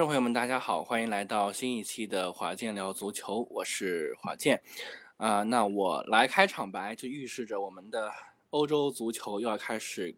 [0.00, 4.58] 听众朋友们，大家好，欢迎来到新一期的华健聊足球，我是华健。
[5.18, 8.10] 啊，那我来开场白，就预示着我们的
[8.48, 10.16] 欧洲足球又要开始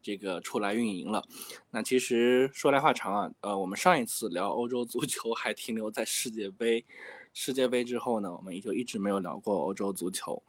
[0.00, 1.20] 这个出来运营了。
[1.68, 6.86] 那其实说来话长啊，呃，我们上一次聊欧洲足球 还停留在世界杯。
[7.32, 10.40] 世界杯之后呢，我们也就一直没有聊过欧洲足球。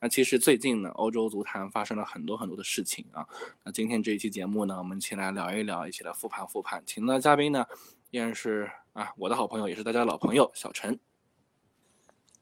[0.00, 3.26] 那其实最近呢，欧洲足坛发生了很多很多的事情啊。
[3.64, 6.80] 那今天这一期节目呢，我们一起来聊一聊，一起来复盘复盘。
[6.86, 7.66] 请的嘉宾呢，
[8.10, 10.98] 依然是啊，我的好朋友，也是大家的老朋友小陈。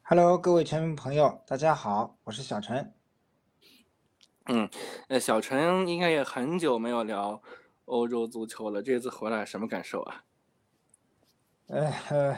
[0.02, 2.94] Hello，各位球迷朋友，大家好，我是小陈。
[4.44, 4.70] 嗯，
[5.08, 7.42] 呃，小陈应该也很久没有聊
[7.86, 10.24] 欧洲足球了，这次回来什么感受啊？
[11.66, 12.36] 呃。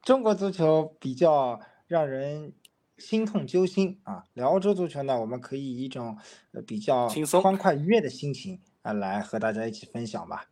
[0.00, 2.54] 中国足球比较让人
[2.96, 4.24] 心痛揪心啊！
[4.32, 6.16] 聊欧洲足球呢，我们可以以一种
[6.52, 10.46] 呃比较轻松、欢快、愉悦的心情啊来和大家一起分享吧。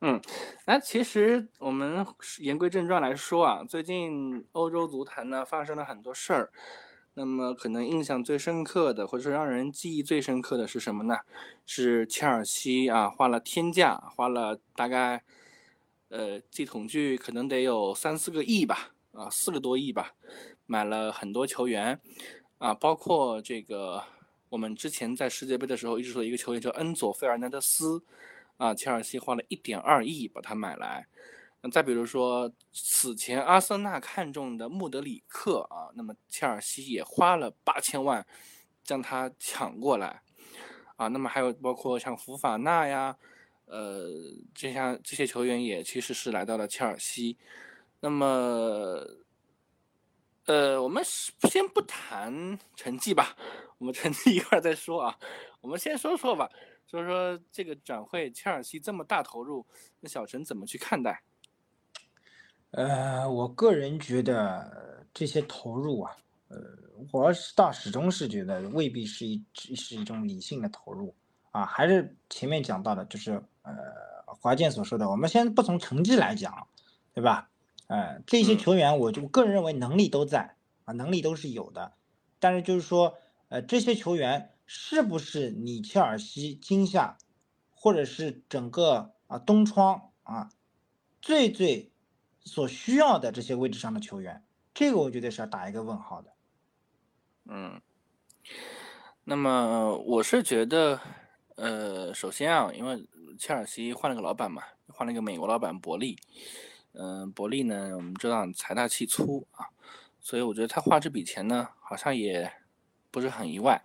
[0.00, 0.20] 嗯，
[0.66, 2.06] 那其实我们
[2.38, 6.52] 言归正传来说啊，最近欧洲足坛呢发生了很多事儿，
[7.14, 11.16] 那么可能印象最深刻的，或者说让人记忆最深刻的是什么呢？
[11.64, 15.22] 是切尔西啊花了天价，花了大概。
[16.08, 20.12] 呃，计统计可能得有三四个亿吧，啊，四个多亿吧，
[20.64, 22.00] 买了很多球员，
[22.58, 24.00] 啊，包括这个
[24.48, 28.00] 我们之前在世界杯的时候一直说一个球员叫恩佐·费尔南德斯，
[28.56, 31.06] 啊，切尔西花了一点二亿把他买来。
[31.62, 38.26] 那再比如说此前阿森纳看中的穆德里克啊，那么切尔西也花了八千万
[38.84, 40.22] 将他抢过来，
[40.96, 43.16] 啊，那么还有包括像福法纳呀。
[43.68, 44.08] 呃，
[44.54, 47.36] 这项这些球员也其实是来到了切尔西。
[47.98, 49.04] 那么，
[50.44, 53.36] 呃，我们先不谈成绩吧，
[53.78, 55.18] 我们成绩一会儿再说啊。
[55.60, 56.48] 我们先说说吧，
[56.86, 59.66] 说说这个转会切尔西这么大投入，
[60.00, 61.22] 那小陈怎么去看待？
[62.70, 66.16] 呃，我个人觉得这些投入啊，
[66.48, 66.58] 呃，
[67.12, 71.14] 我是倒始终是觉得未必是一是一种理性的投入
[71.50, 73.42] 啊，还是前面讲到的，就是。
[73.68, 73.74] 呃，
[74.40, 76.68] 华健所说的，我们先不从成绩来讲，
[77.12, 77.50] 对吧？
[77.88, 80.54] 呃，这些球员，我就个人认为能力都在
[80.84, 81.92] 啊，能力都是有的。
[82.38, 83.18] 但是就是说，
[83.48, 87.16] 呃，这些球员是不是你切尔西今夏，
[87.74, 90.50] 或者是整个啊东窗啊
[91.22, 91.90] 最最
[92.40, 94.44] 所需要的这些位置上的球员？
[94.74, 96.34] 这个我觉得是要打一个问号的。
[97.46, 97.80] 嗯，
[99.24, 101.00] 那么我是觉得，
[101.54, 103.08] 呃，首先啊，因为。
[103.38, 106.18] 切尔西换了个老板嘛，换了一个美国老板伯利。
[106.92, 109.68] 嗯，伯利呢，我们知道财大气粗啊，
[110.20, 112.50] 所以我觉得他花这笔钱呢，好像也
[113.10, 113.84] 不是很意外。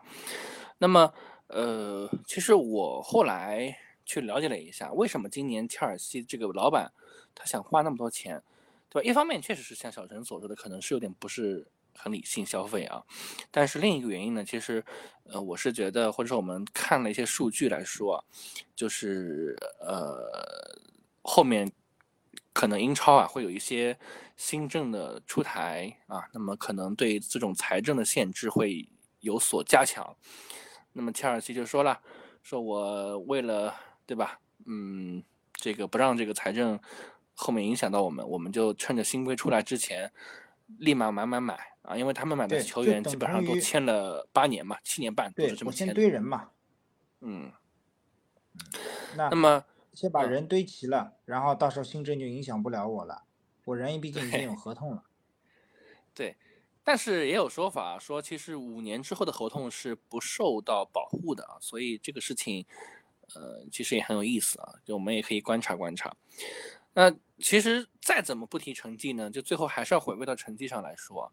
[0.82, 1.14] 那么，
[1.48, 6.92] 呃，其实我后来去了解了一下，为什么今年切尔西这个老板
[7.36, 8.42] 他想花那么多钱，
[8.90, 9.08] 对吧？
[9.08, 11.68] 一方面确实是像小陈所说的，可能是有点不是。
[11.94, 13.04] 很理性消费啊，
[13.52, 14.84] 但是另一个原因呢，其实，
[15.26, 18.24] 呃，我是觉得，或者说我们看了一些数据来说，
[18.74, 20.80] 就是呃，
[21.22, 21.70] 后面
[22.54, 24.00] 可能英超啊会有一些
[24.38, 28.88] 新政的出台啊，那么可能对这种财政的限制会
[29.20, 30.16] 有所加强。
[30.94, 32.02] 那么切尔西就说了，
[32.44, 33.76] 说我为了
[34.06, 36.80] 对吧，嗯，这个不让这个财政
[37.34, 40.12] 后面影响到我们，我们就趁着新规出来之前，
[40.80, 41.72] 立马买买买。
[41.82, 45.88] 啊，因为他们买的球员基本上都签了八年嘛，七年半都是这么签。
[45.88, 46.52] 先堆人嘛。
[47.22, 47.52] 嗯。
[49.18, 53.24] 那那么先把人堆齐了，然后到时候新政就影响不了我了。
[53.66, 55.04] 我人毕竟已经有合同了。
[56.14, 56.38] 对，
[56.84, 62.66] 但是也有说法说，其实五年之后的合同是不受到保护的啊，所以这个事情，
[63.36, 66.16] 呃，其实也很有意思啊，就我们也可以观察观察。
[66.94, 71.32] 那其实再怎么不提成绩呢，就最后还是要回归到成绩上来说。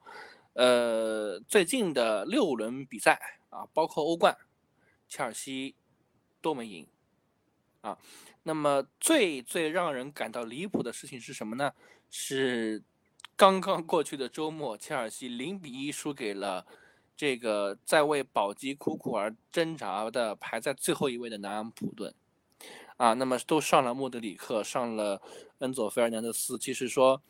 [0.53, 4.37] 呃，最近的六轮比赛啊，包括欧冠，
[5.09, 5.75] 切尔西
[6.41, 6.87] 都没赢
[7.81, 7.99] 啊。
[8.43, 11.73] 那么最最让人感到离谱的事情是什么呢？
[12.11, 12.83] 是
[13.39, 16.67] 刚刚过去的周末，切尔西零比一输给了
[17.17, 22.13] 这个在为保级苦苦而挣扎的排在最后一位的南安普顿
[22.97, 23.15] 啊。
[23.15, 25.23] 那么都上了莫德里克，上了
[25.61, 27.23] 恩佐·菲尔南德斯，其实说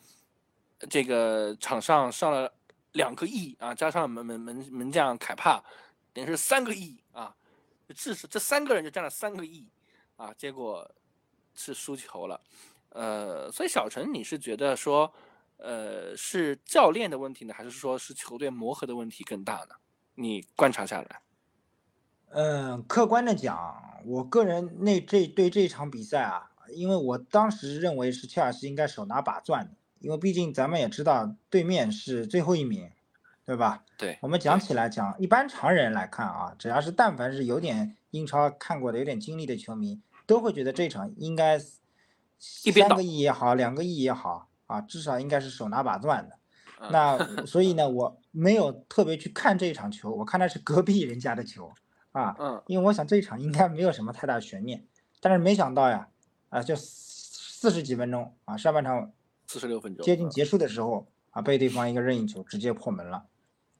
[0.89, 2.51] 这个场上上了。
[2.93, 5.63] 两个亿啊，加上门门门门将凯帕，
[6.11, 7.35] 等于是三个亿啊，
[7.95, 9.69] 至少这三个人就占了三个亿
[10.15, 10.89] 啊，结果
[11.53, 12.41] 是输球了，
[12.89, 15.13] 呃，所以小陈，你是觉得说，
[15.59, 19.75] 呃，是教练的问题呢，还是说是球队磨合的问题更大呢？
[20.15, 21.21] 你观察下来，
[22.29, 32.91] 嗯，客观的讲，我个人那这对这场比赛啊，因为我当时认为是切尔西应该手拿把攥的，因为毕竟咱们也知道对面是最后一名，
[33.45, 33.83] 对吧？
[33.97, 41.57] 对，我们讲起来讲，一般常人来看啊，只要是但凡是有点英超看过的、有点经历的球迷，都会觉得这场应该
[42.37, 46.37] 三个亿也好，两个亿也好啊，至少应该是手拿把攥的。
[46.91, 51.69] 那所以呢，我没有特别去看这一场球，我看的是隔壁人家的球
[52.11, 54.85] 啊，嗯，因为我想这一场应该没有什么太大悬念，
[55.19, 56.07] 但是没想到呀，
[56.49, 59.11] 啊，就四十几分钟啊，上半场
[59.47, 63.25] 四十六分钟接近结束的时候啊，被对方一个任意球直接破门了。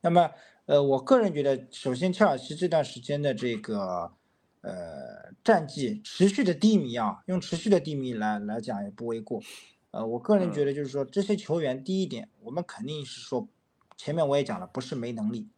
[0.01, 0.31] 那么，
[0.65, 4.11] 呃，我个人觉得，首先切尔西这段时间的这个
[4.61, 9.41] 呃战绩持续的低迷啊，用持续的低迷来来讲也不为过。
[9.91, 13.47] 呃，我个人觉得就是说，这些球员，第一点，我们肯定是说，
[13.97, 15.49] 前面我也讲了，不是没能力，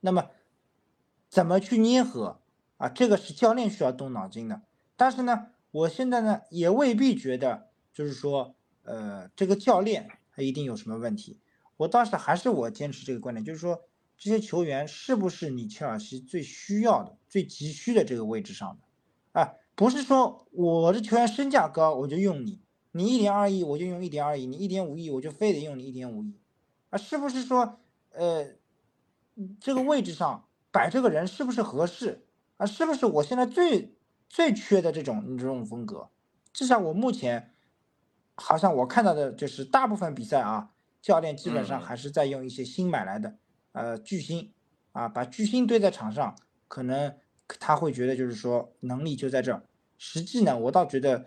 [0.00, 0.30] 那么
[1.28, 2.40] 怎么去捏合
[2.76, 2.88] 啊？
[2.88, 4.62] 这个是教练需要动脑筋的。
[4.96, 8.54] 但是呢，我现在呢也未必觉得就是说，
[8.84, 11.40] 呃，这个教练他一定有什么问题。
[11.78, 13.82] 我当时还是我坚持这个观点，就是说，
[14.16, 19.40] 这些球员是不是你切尔西最需要的、最急需的这个位置上的？
[19.40, 22.60] 啊，不是说我的球员身价高我就用你。
[22.96, 26.38] 你一点二亿我就用一点二亿，你一点五亿我就非得用你一点五亿，
[26.90, 27.80] 啊，是不是说，
[28.12, 28.46] 呃，
[29.60, 32.24] 这个位置上摆这个人是不是合适
[32.56, 32.64] 啊？
[32.64, 33.96] 是不是我现在最
[34.28, 36.08] 最缺的这种这种风格？
[36.52, 37.52] 至少我目前
[38.36, 40.70] 好像我看到的就是大部分比赛啊，
[41.02, 43.36] 教练基本上还是在用一些新买来的
[43.72, 44.52] 呃巨星
[44.92, 46.36] 啊，把巨星堆在场上，
[46.68, 47.12] 可能
[47.48, 49.64] 他会觉得就是说能力就在这儿，
[49.98, 51.26] 实际呢，我倒觉得。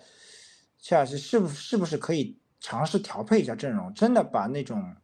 [0.79, 4.95] 切尔西是不是不是可以尝试调配一下阵容，真的把那种，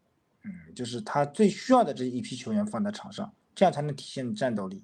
[0.43, 4.83] 嗯，就是他最需要的这一批球员放在场上，这样才能体现战斗力。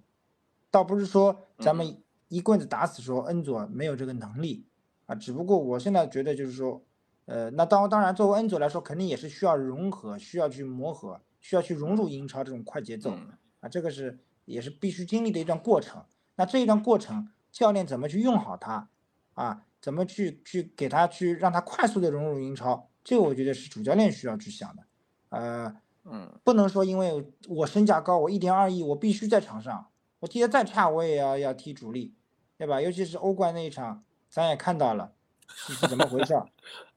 [0.71, 4.65] 倒不是说咱们一棍子打死说恩佐没有这个能力
[5.07, 6.83] 啊，只不过我现在觉得就是说，
[7.25, 13.17] 呃，那当当然作为恩佐来说，肯定也是需要融合，需要去磨合，需要去融入英超这种快节奏
[13.59, 16.03] 啊，这个是也是必须经历的一段过程。
[16.35, 18.89] 那这一段过程，教练怎么去用好他
[19.33, 19.65] 啊？
[19.81, 22.89] 怎么去去给他去让他快速的融入英超？
[23.03, 24.83] 这个我觉得是主教练需要去想的，
[25.29, 29.87] 呃，嗯，不能说因为我身价高，我一点二亿，我必须在场上，
[30.19, 32.13] 我踢得再差我也要要踢主力，
[32.57, 32.79] 对吧？
[32.81, 35.13] 尤其是欧冠那一场，咱也看到了
[35.47, 36.33] 是是怎么回事，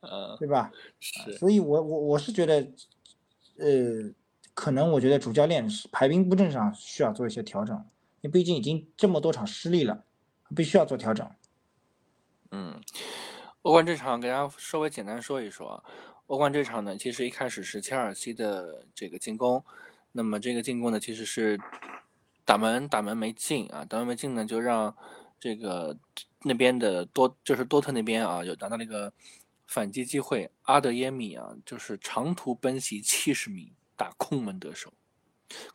[0.01, 0.71] 呃， 对吧？
[1.01, 2.57] 是，所以我我我是觉得，
[3.59, 4.13] 呃，
[4.53, 7.75] 可能我觉得主教练是排兵布阵上需要做一些调整，
[8.21, 10.05] 因为毕竟已经这么多场失利了，
[10.55, 11.27] 必须要做调整。
[12.53, 12.79] 嗯，
[13.63, 15.83] 欧冠这场给大家稍微简单说一说。
[16.27, 19.65] 欧冠这场呢，其实一开始是切尔西的这个进攻，
[20.13, 21.59] 那么这个进攻呢，其实是
[22.45, 24.95] 打门打门没进啊，打门没进呢，就让
[25.41, 25.97] 这个
[26.43, 29.13] 那边的多就是多特那边啊，有拿到那个
[29.67, 30.51] 反击机会。
[30.63, 34.93] 阿德耶米啊，就是长途奔袭七十米打空门得手，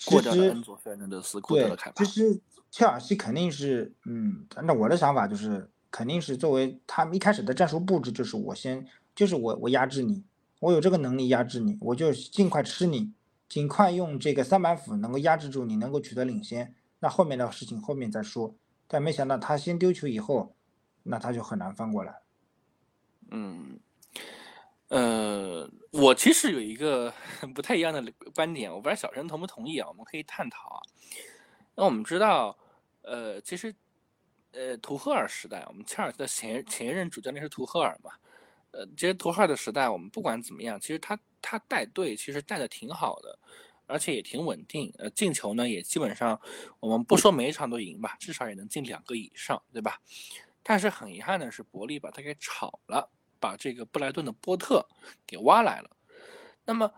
[0.06, 2.04] 过掉了恩佐费尔南德斯，过掉了凯帕。
[2.04, 2.40] 其实
[2.70, 5.68] 切尔西肯定是，嗯，按照我的想法就是。
[5.90, 10.24] 肯定是作为他们一开始的战术布置，就是我先，就是我我压制你，
[10.60, 13.14] 我有这个能力压制你，我就尽快吃你，
[13.48, 16.76] 尽快用这个三板斧能够压制住你，能够取得领先。
[17.00, 18.56] 那后面的事情后面再说。
[18.88, 20.56] 但没想到他先丢球以后，
[21.04, 22.22] 那他就很难翻过来。
[23.32, 23.80] 嗯，
[24.90, 27.14] 呃，我其实有一个
[27.56, 29.88] 不太一样的观点，我不知道小陈同不同意啊？
[29.88, 30.80] 我们可以探讨啊。
[31.76, 32.58] 那我们知道，
[33.02, 33.74] 呃，其实。
[34.58, 38.10] 呃，图赫尔时代，我们切尔西的前前任主教练是图赫尔嘛？
[38.72, 43.38] 呃，其实图赫尔的时代，我们不管怎么样，其实他他带队其实带的挺好的，
[43.86, 44.92] 而且也挺稳定。
[44.98, 46.42] 呃，进球呢也基本上，
[46.80, 50.02] 我们不说每一场都赢吧，至少也能进两个以上，对吧？
[50.64, 54.88] 但是很遗憾的是，伯利把他给炒了，把这个布莱顿的波特
[55.28, 55.92] 给挖来了。
[56.66, 56.92] 那么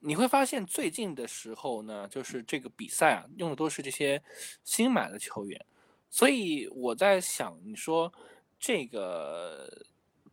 [0.00, 4.22] 你会发现，最近的时候呢，就是这个比赛啊，用的都是这些
[4.62, 5.64] 新买的球员。
[6.10, 8.12] 所以我在想，你说
[8.58, 9.68] 这个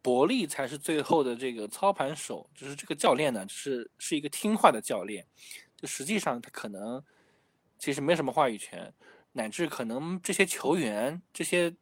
[0.01, 5.25] 伯利才是最后的这个操盘手，就是这个教练呢，是是一个听话的教练，
[5.75, 7.03] 就实际上他可能
[7.77, 8.93] 其实没什么话语权，
[9.33, 11.75] 乃至可能这些球员，这些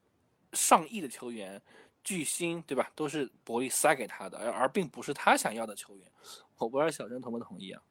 [0.53, 1.61] 上亿的球员、
[2.03, 6.11] 巨星，对吧，都是伯利塞给他的，而而并不是他想要的球员。
[6.57, 7.81] 我不知道小郑同不同意啊？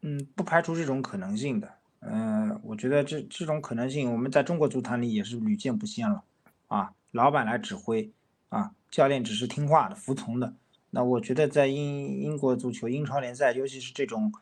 [0.00, 1.79] 嗯，不排除这种可能性的。
[2.00, 6.24] 嗯，我觉得这这种可能性，我们在中国足坛里也是屡见不鲜了，
[6.68, 8.10] 啊，老板来指挥，
[8.48, 10.54] 啊，教练只是听话的、服从的。
[10.90, 14.32] 那我觉得在英英国足球、英超联赛，尤其是这种，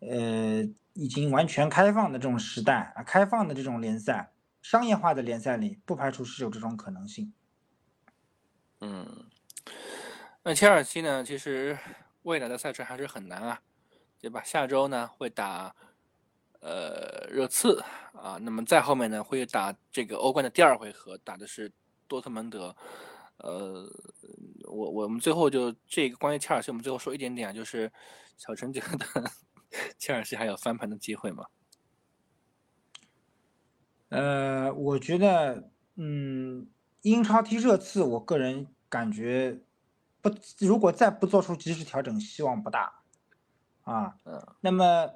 [0.00, 7.32] 呃，已经完全开放的这种时代啊，开放的这种联赛、商业化的联赛里，不排除是有这种可能性。
[8.80, 9.06] 嗯，
[10.42, 11.22] 那切尔西呢？
[11.24, 11.78] 其实
[12.24, 13.60] 未来的赛程还是很难啊，
[14.20, 14.42] 对吧？
[14.44, 15.74] 下周呢会打
[16.64, 17.78] 呃热刺
[18.14, 21.70] 啊，那么再后面呢会打这个欧冠的第二回合，打的是
[22.08, 22.74] 多特蒙德。
[23.36, 23.84] 呃，
[24.66, 27.92] 我我们最后就这个关于切尔西，我们最后说一点点啊，就是
[28.38, 29.06] 小陈觉得
[29.98, 31.44] 切尔西还有翻盘的机会吗？
[34.08, 36.66] 呃，我觉得，嗯，
[37.02, 39.60] 英超踢热刺，我个人感觉
[40.22, 40.30] 不，
[40.60, 43.02] 如果再不做出及时调整，希望不大。
[43.82, 45.10] 啊，嗯，那么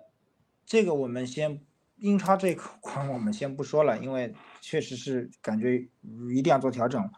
[0.68, 1.64] 这个我们先
[1.96, 5.88] 英超这块 我们先不说了，因为确实是感觉
[6.30, 7.10] 一定要做调整。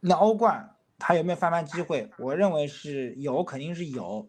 [0.00, 2.10] 那欧冠他有没有翻盘机会？
[2.18, 4.28] 我认为是有，肯定是有。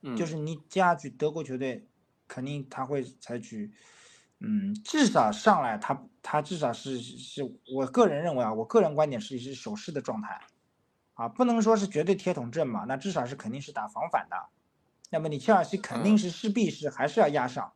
[0.00, 1.86] 嗯，就是你接下去德国球队
[2.26, 3.70] 肯定他会采取，
[4.40, 7.42] 嗯，至少上来他他至少是是
[7.74, 10.40] 我个人认为啊，我个人观点是是守势的状态，
[11.12, 14.36] 啊，不能说是绝对铁桶阵嘛，那至少是肯定是打防反的。
[15.14, 17.72] 那么你切尔西肯定是势必是还是要压上，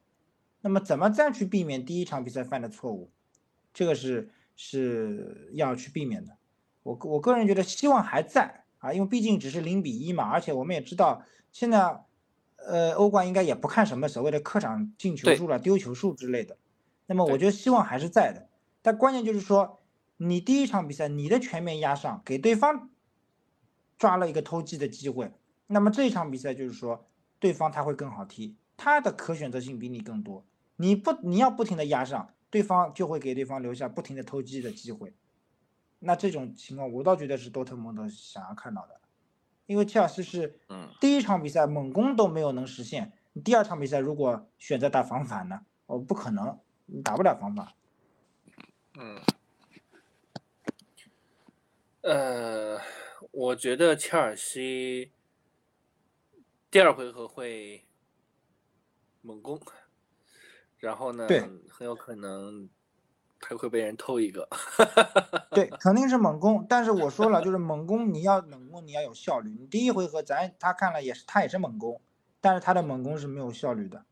[0.61, 3.13] 那么怎么再去避免第一场比赛犯的错误？
[3.73, 6.37] 这个是是要去避免的。
[6.83, 12.01] 我我个人觉得希望还在啊，因为毕竟只是零比一嘛，而且我们也知道现在，
[12.57, 16.57] 呃，欧冠应该也不看什么所谓的客场进球数了、丢球数之类的。
[17.07, 18.49] 那么我觉得希望还是在的，
[18.83, 19.79] 但关键就是说，
[20.17, 22.91] 你第一场比赛你的全面压上，给对方
[23.97, 25.31] 抓了一个偷鸡的机会，
[25.69, 27.07] 那么这一场比赛就是说，
[27.39, 30.45] 对方他会更好踢，他的可选择性比你更多。
[30.77, 35.13] 你不你要不停的压上，对方就会给对方留下不停的偷鸡的机会。
[36.01, 39.01] 那这种情况，我倒觉得是多特蒙德想要看到的，
[39.67, 43.13] 因为切尔西是，嗯，第一场比赛猛攻都没有能实现，
[43.45, 45.63] 第二场比赛如果选择打防反呢？
[45.87, 47.67] 哦，不可能，你打不了防反。
[49.01, 49.21] 嗯，
[52.03, 52.81] 呃，
[53.33, 55.11] 我觉得切尔西
[56.71, 57.87] 第二回合会
[59.23, 59.61] 猛攻，
[60.79, 62.69] 然后呢，对，很有可能。
[63.41, 64.49] 还会被人偷一个，
[65.55, 66.67] 对，肯定是猛攻。
[66.69, 69.49] 但是我说了，就是猛攻，你要猛攻，你要有效率。
[69.57, 72.03] 你第一回合咱他看了也是，他也是猛攻，
[72.41, 74.05] 但是他的猛攻是没有效率的。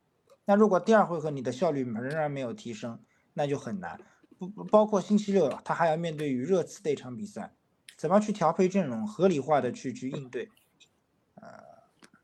[0.44, 3.00] 那如果第二回合你的效率仍然没有提升，
[3.34, 4.00] 那就很难。
[4.38, 7.52] 不包括星期六，他还要面对与热刺的一场比赛，
[7.96, 10.48] 怎么去调配阵容，合理化的去去应对？
[11.34, 11.75] 呃，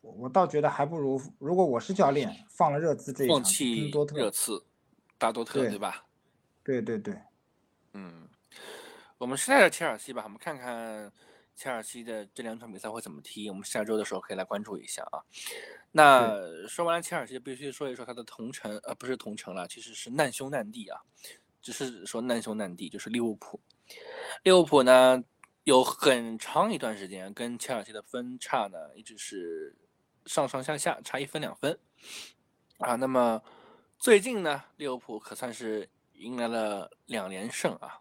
[0.03, 4.63] 我倒觉得还不如，如果我是教练，放了热刺这一场，拼多特，热刺，
[5.17, 6.05] 大多特，对吧？
[6.65, 7.17] 对对对，
[7.95, 8.29] 嗯，
[9.19, 11.11] 我们是带着切尔西吧，我们看看
[11.55, 15.23] 切尔西的这两场比赛会怎么踢，我们下周的时候可以来关注一下啊。
[15.93, 21.01] 那说完了切尔西，必须说一说他的同城，呃，不是同城了，其实是难兄难弟啊，
[21.61, 23.61] 只是说难兄难弟，就是利物浦。
[24.43, 25.23] 利物浦呢，
[25.65, 29.77] 有很长一段时间跟切尔西的分差呢，一直是
[30.27, 31.79] 上上下下，差一分两分
[32.79, 32.97] 啊。
[32.97, 33.43] 那么
[33.99, 35.89] 最近呢，利物浦可算是。
[36.15, 38.01] 迎来了两连胜啊！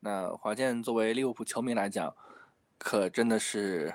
[0.00, 2.14] 那华健作为利物浦球迷来讲，
[2.76, 3.94] 可真的是，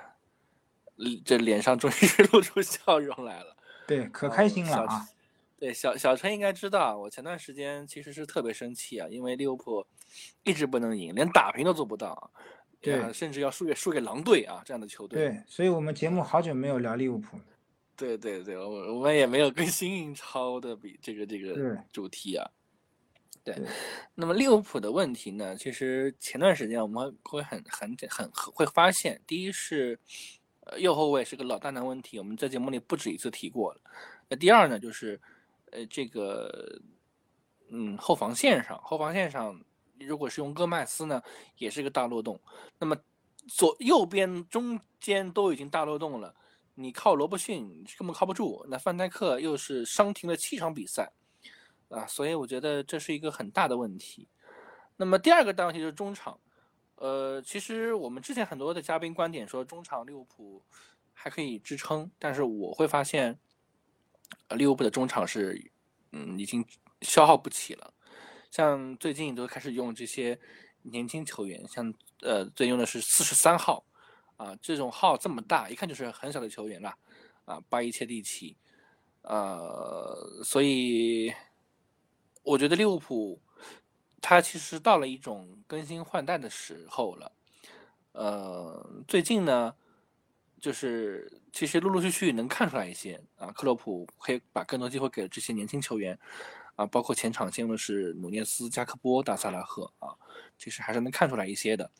[1.24, 3.56] 这脸上终于 是露出笑容来了。
[3.86, 5.06] 对，可开心了啊！
[5.60, 9.86] 对，小小陈应该知道，我前段时间其实是特别生气啊，因为利物浦
[10.42, 12.32] 一直不能赢，连打平都做不到，
[12.80, 15.28] 对，甚至要输给输给狼队啊这样的球队。
[15.28, 17.38] 对，所以我们节目好久没有聊利物浦。
[17.98, 22.48] 对对对，我我们也没有跟新英超的比这个这个主题啊。
[23.42, 23.56] 对，
[24.14, 25.56] 那么利物浦的问题呢？
[25.56, 29.98] 其实前段时间我们会很很很会发现，第一是，
[30.60, 33.80] 呃，右后卫是个老大难问题，我们在节目里不止一次提过了。
[34.28, 35.18] 那第二呢，就是，
[35.70, 36.80] 呃，这个，
[37.70, 39.58] 嗯，后防线上，后防线上
[39.98, 41.22] 如果是用戈麦斯呢，
[41.56, 42.38] 也是个大漏洞。
[42.78, 42.94] 那么
[43.48, 46.34] 左右边中间都已经大漏洞了，
[46.78, 48.64] 你靠罗伯逊根本靠不住。
[48.68, 51.12] 那范戴克又是伤停了七场比赛。
[51.88, 54.28] 啊，所以我觉得这是一个很大的问题。
[54.94, 56.38] 那么第二个大问题就是中场，
[56.96, 60.62] 呃，其实我们之前很多的嘉宾观点说中场利物浦
[61.14, 63.38] 还可以支撑，但是我会发现，
[64.48, 65.72] 呃，利物浦的中场是，
[66.12, 66.62] 嗯，已经
[67.00, 67.94] 消耗不起了。
[68.50, 70.38] 像最近都开始用这些
[70.82, 73.82] 年轻球员，像呃，最用的是四十三号，
[74.38, 76.96] 啊，这种号这么大，一看就是很小的球员了，
[77.44, 78.56] 啊，巴伊切蒂奇，
[79.20, 81.30] 呃，所以。
[82.44, 83.38] 我觉得利物浦，
[84.22, 87.32] 他其实到了一种更新换代的时候了。
[88.12, 89.74] 呃，最近呢，
[90.58, 96.18] 就是其实陆陆续续能看出来一些啊，克洛普可以把更多机会给这些年轻球员
[96.76, 100.16] 啊，包括前场先用的是努涅斯、加克波、大萨拉赫啊，
[100.56, 101.90] 其实还是能看出来一些的。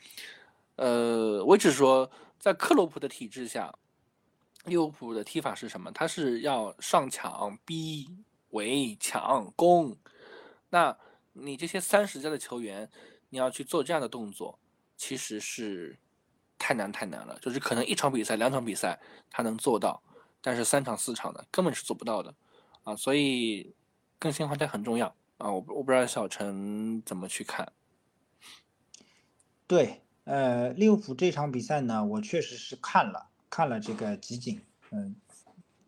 [0.76, 3.74] 呃，我只是说，在克洛普的体制下，
[4.64, 5.90] 利物浦的踢法是什么？
[5.92, 8.08] 他是要上抢、逼、
[8.50, 9.96] 围、抢、攻。
[10.70, 10.96] 那
[11.32, 12.88] 你这些三十加的球员，
[13.30, 14.58] 你要去做这样的动作，
[14.96, 15.98] 其实是
[16.58, 17.38] 太难太难了。
[17.40, 20.02] 就是可能一场比赛、两场比赛他能做到，
[20.40, 22.34] 但是三场四场的根本是做不到的
[22.84, 22.94] 啊。
[22.94, 23.74] 所以
[24.18, 25.50] 更新换代很重要啊。
[25.50, 27.72] 我我不知道小陈怎么去看。
[29.66, 30.02] 对。
[30.28, 35.16] 呃，利物浦这场比赛呢，我确实是看了看了这个集锦，嗯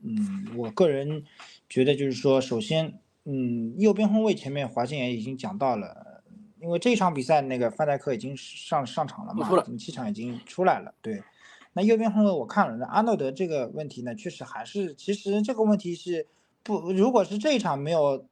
[0.00, 1.25] 嗯，我个人
[1.68, 6.23] 觉得就是说，首先，嗯，右边后卫前面华健也已经讲到了，
[6.59, 9.47] 因为这场比赛那个范戴克已经上上场了嘛，
[9.78, 11.23] 气场已经出来了，对。
[11.75, 16.26] 那右边后卫我看了，那阿诺德这个问题呢，确实还是，其实这个问题是
[16.62, 18.26] 不，如果是这一场没有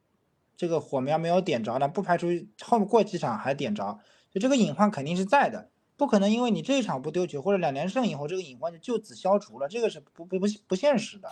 [0.57, 2.27] 这个火苗没有点着呢，不排除
[2.63, 3.99] 后面过几场还点着，
[4.31, 5.69] 就这个隐患肯定是在的。
[5.99, 11.29] 不可能，因为你这一场不丢球或者两连胜以后，这个隐患就就此消除了，这个是不不不不现实的。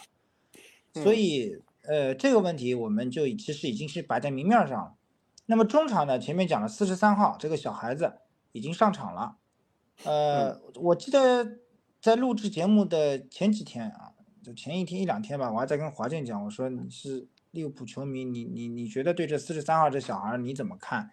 [0.94, 4.96] 所以，呃，这个问题我们就其实已经是摆在明面上了。
[5.46, 8.12] 那么中场呢，前面讲了四十三号这个小孩子
[8.52, 9.38] 已经上场了。
[10.04, 11.60] 呃，我记得
[12.02, 14.12] 在录制节目的前几天啊，
[14.44, 21.10] 就前一天一两天吧，我还在跟华健讲，我说你是利物浦球迷，你你你觉得对这四十三号这小孩你怎么看？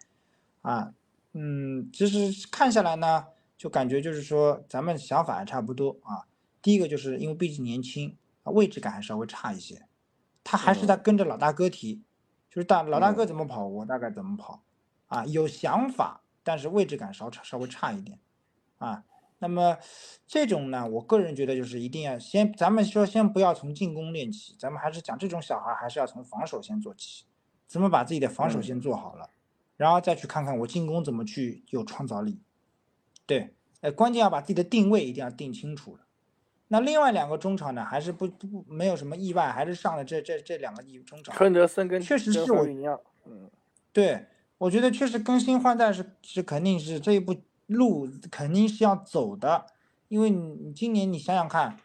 [0.61, 0.93] 啊，
[1.31, 3.27] 嗯，其实看下来呢。
[3.57, 6.27] 就感觉就是说，咱们想法还差不多啊。
[6.61, 9.87] 第一个就是因为毕竟年轻，啊位置感还稍微差一些。
[10.43, 12.03] 他还是在跟着老大哥踢，
[12.49, 14.63] 就是大老大哥怎么跑，我大概怎么跑，
[15.07, 18.19] 啊有想法，但是位置感稍稍微差一点，
[18.77, 19.03] 啊。
[19.37, 19.77] 那么
[20.25, 27.25] 这种呢，我个人觉得就是一定要先，咱们说先不要从进攻练起，咱们还是讲这种小孩还是要从防守先做起，
[27.67, 29.29] 怎么把自己的防守先做好了，
[29.75, 32.41] 然后再去看看我进攻怎么去有创造力。
[33.25, 36.01] 对，呃，关键要把自己的定位一定要定清楚了。
[36.67, 41.35] 那另外两个中场呢，还是不不没有什么意外，还是上了这这这两个中场。
[41.35, 42.65] 亨德森跟确实是我，
[43.25, 43.49] 嗯，
[43.93, 44.25] 对，
[44.57, 47.35] 我觉得确实更新换代是是肯定是这一步
[47.67, 49.67] 路肯定是要走的，
[50.07, 51.77] 因为你今年你想想看，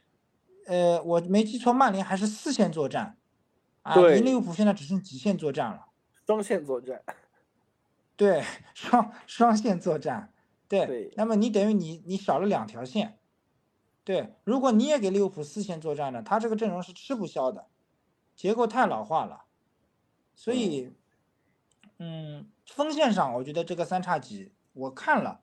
[0.67, 3.19] 呃，我没记错，曼联还是四线作战，
[3.83, 5.87] 啊，利物浦现在只剩几线作战了？
[6.27, 7.03] 双线作战。
[8.17, 10.33] 对，双双线作战。
[10.71, 13.19] 对，那么你等于你你少了两条线，
[14.05, 17.67] 对，如果你也给利物浦四线作战呢，他这个阵容是吃不消的，
[18.37, 19.47] 结构太老化了，
[20.33, 20.93] 所以，
[21.99, 25.41] 嗯，锋线上我觉得这个三叉戟我看了，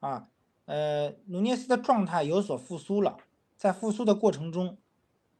[0.00, 0.28] 啊，
[0.66, 3.16] 呃，努涅斯的状态有所复苏了，
[3.56, 4.76] 在复苏的过程中，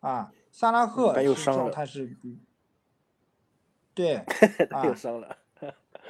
[0.00, 2.16] 啊，萨拉赫又伤了，他是，
[3.92, 4.24] 对，
[4.84, 5.36] 又伤了，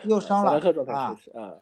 [0.04, 0.60] 又伤了
[0.94, 1.58] 啊，啊。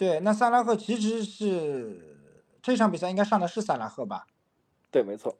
[0.00, 2.16] 对，那萨拉赫其实是
[2.62, 4.26] 这场比赛应该上的是萨拉赫吧？
[4.90, 5.36] 对，没错。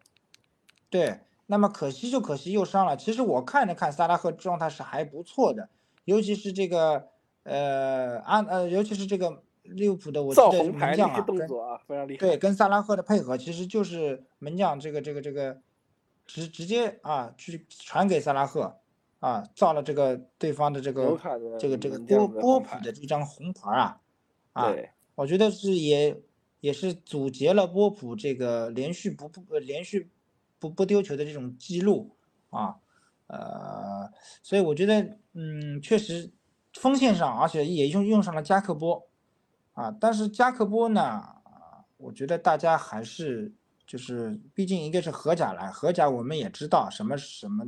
[0.90, 2.94] 对，那么可惜就可惜又伤了。
[2.94, 5.70] 其实我看了看萨拉赫状态是还不错的，
[6.04, 7.08] 尤其是这个
[7.44, 12.18] 呃安呃，尤其是这个利物浦的我记得是门将啊，动作啊非常厉害。
[12.18, 15.58] 对，跟萨拉赫的配合其实就是门将这个这个这个
[16.26, 18.76] 直直接啊去传给萨拉赫
[19.20, 21.18] 啊，造了这个对方的这个
[21.58, 23.98] 这个这个波波普的这张红牌啊。
[24.52, 24.74] 啊，
[25.14, 26.20] 我觉得是也
[26.60, 30.10] 也是阻截了波普这个连续不不连续
[30.58, 32.16] 不不丢球的这种记录
[32.50, 32.76] 啊，
[33.28, 36.30] 呃，所以我觉得嗯，确实
[36.74, 39.08] 锋线上，而且也用用上了加克波
[39.72, 41.22] 啊，但是加克波呢，
[41.96, 43.52] 我觉得大家还是
[43.86, 47.64] 就是毕竟一个是荷甲来，荷甲我们也知道什么什么。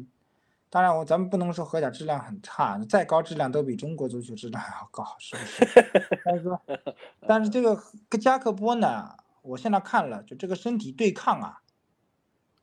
[0.73, 6.21] 当然，我咱们不能说荷甲质量很差，再高质量都比中国足球质量还要高，是不是？
[6.25, 6.59] 但是说，
[7.29, 7.79] 但是这个
[8.19, 11.61] 加克波呢，我现在看了，就这个身体对抗啊，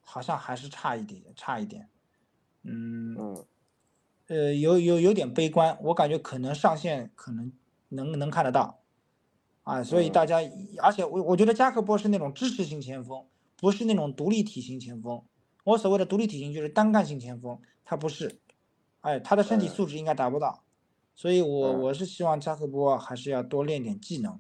[0.02, 1.88] 好像还是差一点，差一点。
[2.64, 3.16] 嗯，
[4.26, 7.54] 呃，有有有点悲观，我感觉可能上线可能
[7.90, 8.80] 能能看得到，
[9.62, 10.40] 啊，所以大家，
[10.82, 13.24] 而且我我觉得加克波是那种支持型前锋，
[13.56, 15.22] 不是那种独立体型前锋。
[15.64, 17.60] 我所谓的独立体型就是单干型前锋。
[17.90, 18.40] 他不是，
[19.02, 20.64] 哎，他的身体素质应该达不到，
[21.16, 24.40] 所以我我是希望加克波还是要多练点技能，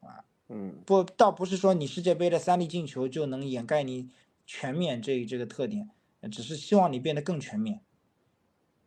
[0.00, 4.08] 啊，嗯，不，倒不是说你世界杯的三粒进球就能掩盖你
[4.46, 5.90] 全面这这个特点，
[6.32, 7.82] 只是希望你变得更全面。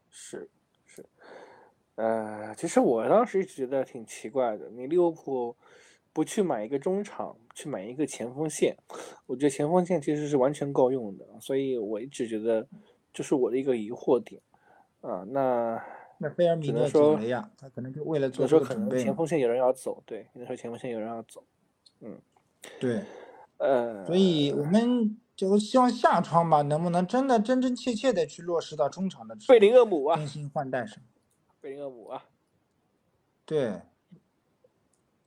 [0.10, 0.50] 是
[0.88, 1.06] 是，
[1.94, 5.56] 呃，其实我当时觉得挺奇怪的，你利物浦
[6.12, 8.76] 不去买一个中场，去买一个前锋线，
[9.28, 12.68] 我觉得前锋线其实是完全够用的，所以我一直觉得。
[13.14, 14.42] 就是我的一个疑惑点，
[15.02, 15.84] 啊，那
[16.20, 21.44] 那菲尔米诺怎么样，他可能就为了做说可能前锋线有人要走，对，那时候前锋线有人要走，
[22.02, 22.20] 嗯，
[22.80, 23.04] 对，
[23.58, 31.02] 呃，所以我们就希望下窗吧，能不能真的真真切切的去落实到中场的贝林厄姆啊，更新换代上。
[31.62, 32.26] 贝林厄姆啊，
[33.46, 33.82] 对，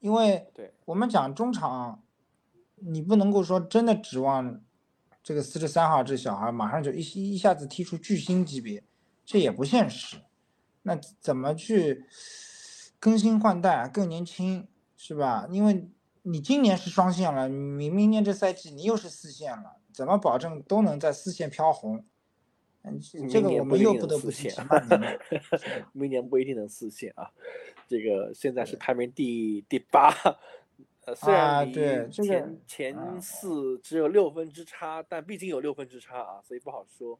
[0.00, 2.02] 因为对我们讲中场，
[2.76, 4.60] 你不能够说真的指望
[5.22, 7.00] 这个四十三号这小孩马上就一
[7.34, 8.82] 一下子踢出巨星级别，
[9.24, 10.16] 这也不现实。
[10.82, 12.04] 那怎么去
[12.98, 15.46] 更新换代更年轻是吧？
[15.50, 15.88] 因为
[16.22, 22.04] 你今年是双线了，你明年这赛季你又是四线了，怎么保证都能在四线飘红？
[22.82, 25.20] 嗯，这个我们又不得不提曼联了。
[25.92, 27.30] 明年不一定能四线啊，
[27.86, 30.12] 这个现在是排名第第八，
[31.04, 31.72] 呃，虽然离
[32.10, 37.18] 前前四只有六分之差，但毕竟有六分之差啊，所以不好说。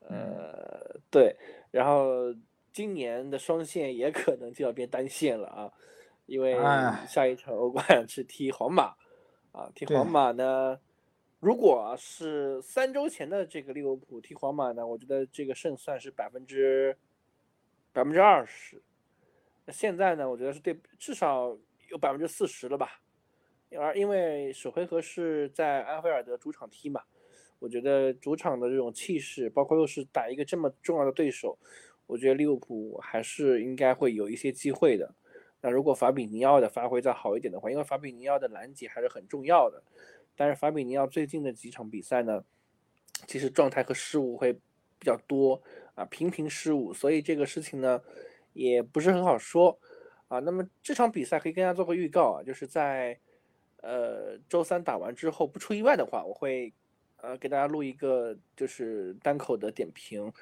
[0.00, 1.36] 呃，对，
[1.70, 2.34] 然后
[2.72, 5.70] 今年的双线也可能就要变单线了啊，
[6.24, 6.54] 因为
[7.06, 8.94] 下一场欧冠是踢皇马，
[9.52, 10.80] 啊，踢皇马呢，
[11.40, 16.96] 如果是三周前的这个利物浦踢皇马呢，我觉得这个胜算是百分之
[17.92, 18.80] 百分之二十，
[19.66, 21.54] 那现在呢，我觉得是对至少
[21.88, 23.00] 有百分之四十了吧，
[23.78, 27.02] 而因为首回合是在安菲尔德主场踢嘛。
[27.58, 31.58] 我觉得主场的这种气势，包括又是打一个这么重要的对手，
[32.06, 35.12] 我觉得利物浦还是应该会有一些机会的。
[35.60, 39.82] 那如果法比尼奥的发挥再好一点的话，因为法比尼奥的拦截还是很重要的。
[40.36, 42.44] 但是法比尼奥最近的几场比赛呢，
[43.26, 45.60] 其实状态和失误会比较多
[45.96, 48.00] 啊，频频失误，所以这个事情呢
[48.52, 49.76] 也不是很好说
[50.28, 50.38] 啊。
[50.38, 53.18] 那么这场比赛可以跟大家做个预告啊，就是在
[53.82, 56.72] 呃周三打完之后，不出意外的话，我会。
[57.20, 60.32] 呃，给大家录一个就是单口的点评，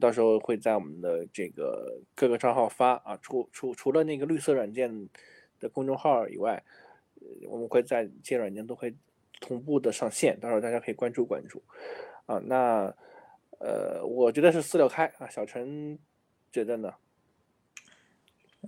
[0.00, 3.16] 到时候会在我们的这个各个账号发啊。
[3.22, 5.08] 除除除了那个绿色软件
[5.60, 6.60] 的公众号以外，
[7.46, 8.92] 我们会在这些软件都会
[9.38, 11.62] 同步的上线，到时候大家可以关注关注。
[12.26, 12.92] 啊，那
[13.60, 15.96] 呃，我觉得是四六开啊，小陈
[16.50, 16.92] 觉得呢？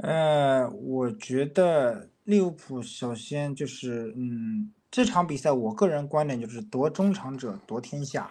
[0.00, 4.72] 呃，我觉得利物浦首先就是嗯。
[4.88, 8.30] 这场比赛，我个人观点就是夺中场者夺天下，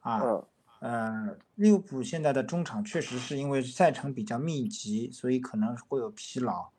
[0.00, 0.20] 啊，
[0.78, 6.70] 呃，利物浦现在的中场确实是因为赛程比较密集，所以可能会有疲劳，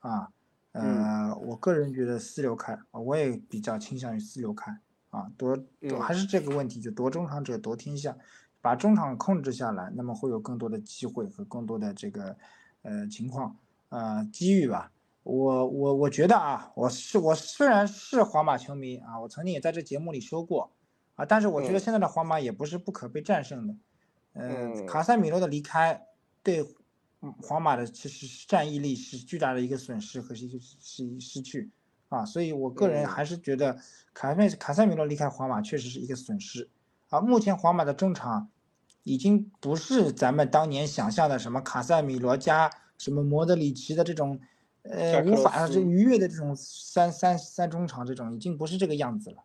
[0.00, 0.28] 啊，
[0.72, 4.76] 呃，我个人觉得四六开，我也比较倾向于四六开，
[5.08, 5.56] 啊，夺
[5.88, 8.14] 夺还是这个问题，就夺中场者夺天下，
[8.60, 12.36] 把中场控制下来，那么会有更多的机会和更多的这个
[12.84, 13.56] 呃情况，
[13.88, 14.92] 呃，机遇吧。
[15.24, 20.70] 我我我觉得啊，我是我虽然是皇马球迷啊，我曾经也在这节目里说过
[21.16, 23.74] 啊，但是我觉得现在的皇马也不是不可被战胜的。
[24.34, 26.06] 嗯，卡塞米罗的离开
[26.42, 26.62] 对
[27.40, 31.70] 皇马的其实战役力是巨大的一个损失和一个是失去
[32.10, 33.78] 啊，所以我个人还是觉得
[34.12, 36.68] 卡塞卡塞米罗离开皇马确实是一个损失
[37.08, 37.20] 啊。
[37.20, 38.50] 目前皇马的中场
[39.04, 44.40] 已经不是咱们当年想象的什么卡塞米罗加什么莫德里奇的这种。
[44.86, 49.36] 呃，无法这逾越的这种三三三中场，这种已经不是这个样子了。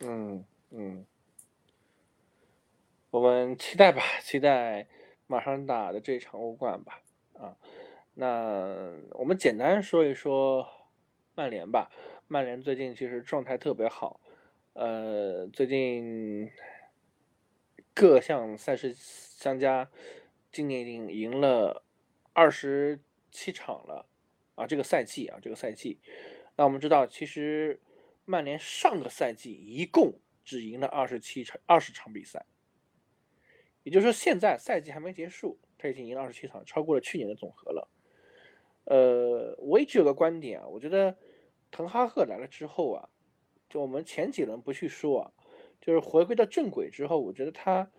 [0.00, 1.06] 嗯嗯，
[3.08, 4.86] 我们期待吧，期待
[5.26, 7.00] 马上打的这场欧冠吧。
[7.40, 7.56] 啊，
[8.12, 10.68] 那我们简单说一说
[11.34, 11.90] 曼联吧。
[12.28, 14.20] 曼联最近其实状态特别好，
[14.74, 16.50] 呃，最近
[17.96, 19.90] 各项赛事相加，
[20.52, 21.82] 今年已经赢了
[22.34, 24.06] 二十七场了。
[24.54, 25.98] 啊，这个赛季啊，这个赛季，
[26.56, 27.80] 那我们知道，其实
[28.26, 32.44] 曼联上个赛季一共只赢了二十七场二十场比赛，
[33.82, 37.88] 也就是说，现在赛季还没结束，他已经赢了二十七场，超过了去年的总和了。
[38.84, 41.16] 呃，我一直有个观点啊，我觉得
[41.70, 43.08] 滕哈赫来了之后啊，
[43.70, 45.32] 就我们前几轮不去说啊，
[45.80, 47.90] 就是回归到正轨之后，我觉得他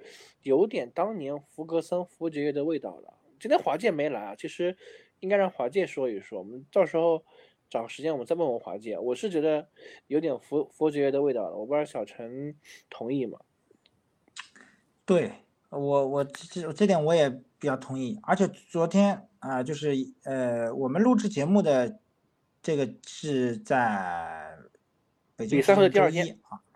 [0.44, 3.14] 有点当年弗格森、弗爵爷的味道了。
[3.40, 4.78] 今天华健没来啊，其实。
[5.20, 7.26] 应该让华界说一说，我们到时候
[7.72, 9.00] 找个时间，我们再问问华界。
[9.00, 9.68] 我是觉得
[10.06, 12.56] 有点佛佛爵的味道了，我不知道小陈
[12.88, 13.40] 同意吗？
[15.08, 15.32] 对
[15.70, 18.20] 我，我这这点我也比较同意。
[18.22, 22.00] 而且昨天啊，就是呃，我们录制节目的
[22.62, 24.56] 这个是在
[25.36, 26.67] 北京比赛后的第二天啊，嗯，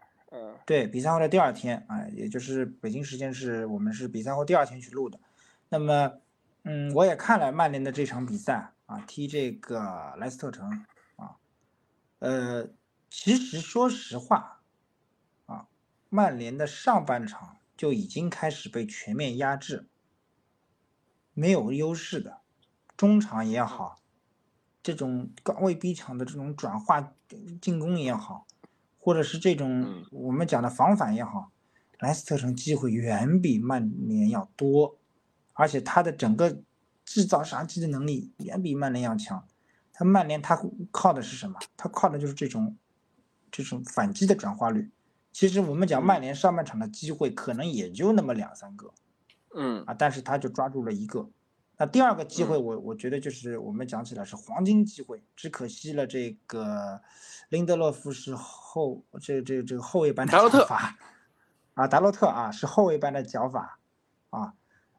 [0.66, 5.20] 对，比赛后的第二天啊，也就是北京时间是我们是比赛后第二天去录的，
[5.70, 6.14] 那么。
[6.64, 11.36] 嗯，我也看了曼联的这场比赛啊，踢这个莱斯特城啊，
[12.20, 12.70] 呃，
[13.10, 14.62] 其实说实话
[15.48, 15.66] 啊，
[16.10, 19.88] 曼联的上半场就已经开始被全面压制，
[21.34, 22.42] 没有优势的，
[22.96, 24.00] 中场也好，
[24.84, 27.16] 这种高位逼抢的这种转化
[27.60, 28.46] 进攻也好，
[29.04, 31.52] 或者是这种我们讲的防反也好，
[32.00, 34.96] 莱斯特城机会远比曼联要多，
[35.54, 36.62] 而且他的整个
[37.04, 39.44] 制造杀机的能力远比曼联要强。
[39.92, 40.56] 他曼联他
[40.92, 41.60] 靠的是什么？
[41.76, 42.78] 他靠的就是这种
[43.52, 44.92] 这种反击的转化率。
[45.32, 48.94] 其实我们讲曼联上半场的机会可能也就那么两三个，
[49.56, 51.30] 嗯啊，但是他就抓住了一个。
[51.82, 57.02] 那第二个机会，我我觉得就是我们讲起来是黄金机会，只可惜了这个
[57.50, 60.96] 林德洛夫是后这这这个后卫般的脚法，
[61.74, 63.80] 啊，达洛特啊是后卫班的脚法，
[64.30, 64.54] 啊，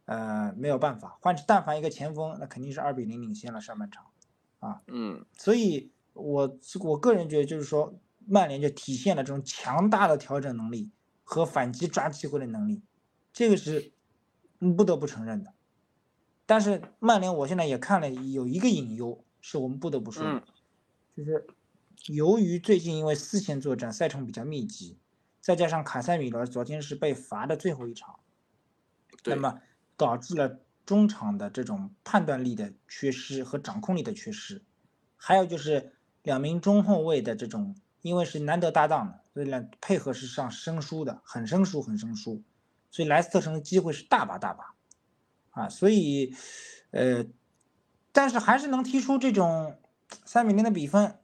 [0.07, 4.07] 呃没有办法，换但凡一个前锋，那肯定是二比零领先了上半场，
[4.59, 7.95] 啊，嗯，所以我我个人觉得就是说
[8.27, 10.91] 曼联就体现了这种强大的调整能力
[11.23, 12.83] 和反击抓机会的能力，
[13.33, 13.93] 这个是
[14.77, 15.55] 不得不承认的。
[16.45, 20.43] 但是曼联，我现在也看了，有一个隐忧是我们不得不说的，
[21.17, 21.47] 就是
[22.09, 24.99] 由于最近因为四线作战赛程比较密集，
[25.41, 28.19] 再加上卡塞米罗昨天是被罚的最后一场，
[29.25, 29.61] 那么
[29.97, 34.63] 导致了中场的这种判断力的缺失和掌控力的缺失，
[35.17, 42.43] 还有就是两名中后卫的这种，因为是难得搭档的，所以呢配合是上生疏的，很生疏，很生疏，
[42.91, 44.75] 所以莱斯特城的机会是大把大把。
[45.53, 46.35] 啊，所以，
[46.93, 47.25] 呃，
[48.11, 49.79] 但是还是能踢出这种
[50.25, 51.19] 三比零的比分，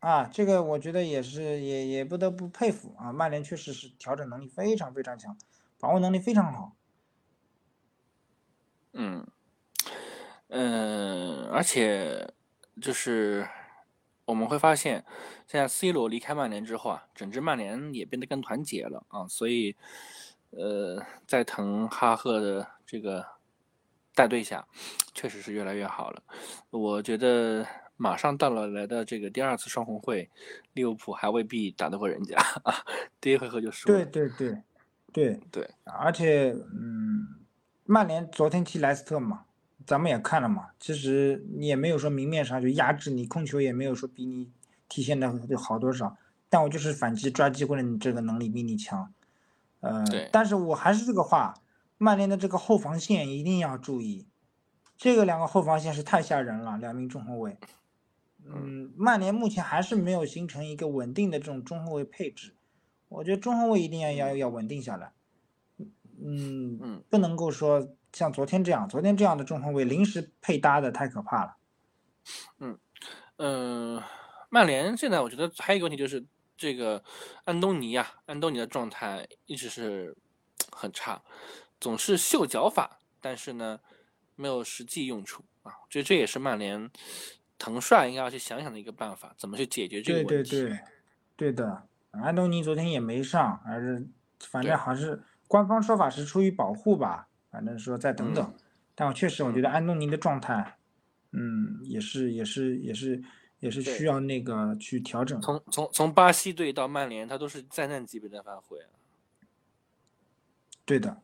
[0.00, 3.12] 啊，这个我觉得也是也也不得不佩服啊。
[3.12, 5.38] 曼联确实是调整能力非常非常强，
[5.78, 6.74] 把握能力非常好。
[8.92, 9.24] 嗯，
[10.48, 12.34] 嗯，而且
[12.82, 13.48] 就是
[14.24, 15.04] 我们会发现，
[15.46, 19.28] 现在 C 罗离开曼联之后啊，整支曼联也变得更团结了啊。
[19.28, 19.76] 所以，
[20.50, 23.33] 呃，在滕哈赫的这个。
[24.14, 24.64] 带队下，
[25.12, 26.22] 确实是越来越好了。
[26.70, 30.30] 我觉得马上到了来的这个第二次双红会，
[30.72, 32.74] 利物浦还未必打得过人家啊。
[33.20, 34.04] 第一回合就输了。
[34.04, 34.62] 对对对，
[35.12, 35.70] 对对。
[35.84, 37.26] 而且，嗯，
[37.84, 39.44] 曼联昨天踢莱斯特嘛，
[39.84, 40.68] 咱们也看了嘛。
[40.78, 44.48] 其实你也没有说明面上就压制你控球，也没有说比你
[44.88, 46.16] 体现的就好多少。
[46.48, 49.12] 但我就是反击抓机会的这个能力比你强。
[49.80, 51.52] 呃，但是我还是这个话。
[51.98, 54.26] 曼联的这个后防线一定要注意，
[54.96, 57.56] 这个两个后防线是太吓人了，两名中后卫。
[58.46, 62.54] 嗯，曼联目前还是没有形成一个稳定的这种中后卫配置，
[63.08, 65.12] 我觉得中后卫一定要要要稳定下来。
[66.22, 71.56] 嗯嗯，不能够说像昨天这样，昨天这样的中后卫临时配搭的太可怕了。
[72.58, 72.78] 嗯
[73.36, 74.02] 嗯，
[74.50, 76.24] 曼联现在我觉得还有一个问题就是
[76.56, 77.02] 这个
[77.44, 80.16] 安东尼啊，安东尼的状态一直是
[80.70, 81.22] 很差。
[81.84, 83.78] 总是秀脚法，但是呢，
[84.36, 85.70] 没有实际用处啊！
[85.82, 86.90] 我觉得这也是曼联
[87.58, 90.50] 腾帅应该要去想想的一个办法，怎么去解决这个问题。
[90.50, 90.80] 对对对，
[91.36, 91.86] 对的。
[92.12, 94.08] 安东尼昨天也没上，还是
[94.40, 98.54] 反正还是官方说法是出于保护吧，反正说再等等。
[98.94, 100.78] 但我确实我觉得安东尼的状态，
[101.32, 103.22] 嗯，也是也是也是
[103.58, 105.38] 也是需要那个去调整。
[105.42, 108.78] 从从从巴西队到曼联，他都是灾难级别的发挥。
[110.86, 111.20] 对的。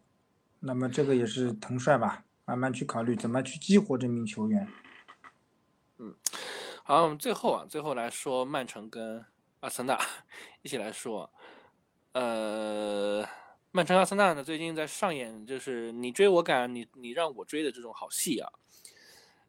[0.61, 4.68] 那么这个也是滕帅吧，慢慢去考虑怎么去激活这名球员。
[5.99, 6.14] 嗯，
[6.85, 9.25] 好，我们最后啊，最后来说曼城跟
[9.61, 9.99] 阿森纳
[10.62, 11.33] 一起来说。
[12.12, 13.27] 呃，
[13.70, 18.51] 曼城阿森纳呢，最近在上演就是你追我赶，你你让我追的这种好戏啊。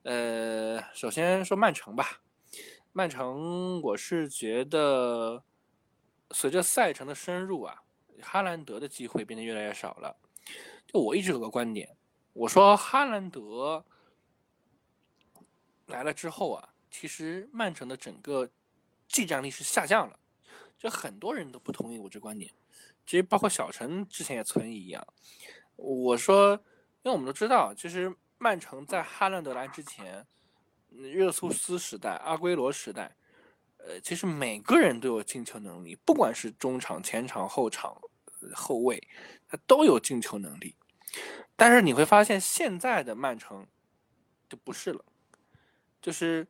[0.03, 2.21] 呃，首先说曼城吧，
[2.93, 5.43] 曼城我是觉得
[6.31, 7.81] 随着赛程的深入啊，
[8.21, 10.15] 哈兰德的机会变得越来越少了。
[10.91, 11.95] 就我一直有个观点，
[12.33, 13.85] 我说哈兰德
[15.85, 18.49] 来了之后啊，其实曼城的整个
[19.07, 20.19] 技战力是下降了。
[20.77, 22.51] 就很多人都不同意我这观点，
[23.05, 25.07] 其实包括小陈之前也存疑啊。
[25.75, 26.53] 我说，
[27.03, 30.25] 因为我们都知道，其实曼城在哈兰德来之前，
[30.89, 33.15] 热苏斯时代、阿圭罗时代，
[33.77, 37.95] 呃，其实每个人都有进球能力，不管是中场、前场、后场、
[38.53, 39.07] 后卫，
[39.47, 40.75] 他都有进球能力。
[41.55, 43.67] 但是你会发现，现在的曼城
[44.49, 45.05] 就不是了，
[46.01, 46.47] 就是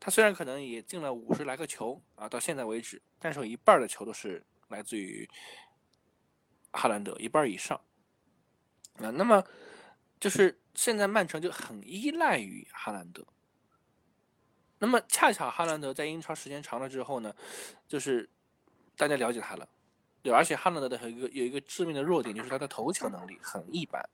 [0.00, 5.28] 他虽然可能也进了五十来个球啊，到现在为止，但是有一半的球都是来自于
[6.72, 7.80] 哈兰德，一半以上
[8.94, 9.10] 啊。
[9.10, 9.44] 那么
[10.18, 13.26] 就是现在曼城就很依赖于哈兰德。
[14.78, 17.34] 那么恰巧哈兰德在英超时间长了之后呢，
[17.88, 18.28] 就是
[18.96, 19.68] 大家了解他了。
[20.26, 24.04] 对，而且哈兰德的有一个有一个致命的弱点，就是他的头球能力很一般，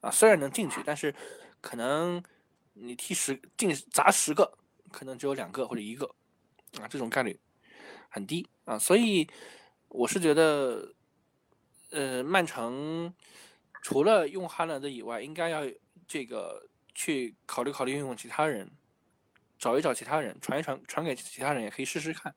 [0.00, 1.12] 啊，虽然能进去，但是
[1.60, 2.22] 可能
[2.74, 4.56] 你踢十进砸十个，
[4.92, 6.06] 可能只有两个或者一个，
[6.80, 7.40] 啊，这种概率
[8.08, 8.48] 很低。
[8.66, 9.28] 啊，所以
[9.88, 10.94] 我是觉得，
[11.90, 13.12] 呃，曼城
[13.82, 15.62] 除了用哈兰德以外，应该要
[16.06, 18.70] 这个去考虑考虑用其他人，
[19.58, 22.32] 找一找其他人，传一传传给其他人，也可以试试看，